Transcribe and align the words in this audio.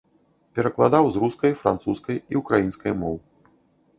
Перакладаў 0.59 1.09
з 1.17 1.19
рускай, 1.23 1.51
французскай 1.61 2.17
і 2.35 2.41
ўкраінскай 2.41 2.93
моў. 3.03 3.15